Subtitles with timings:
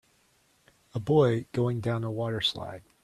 [0.95, 2.81] A boy going down a water slide.